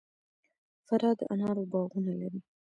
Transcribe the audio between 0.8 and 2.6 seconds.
فراه د انارو باغونه لري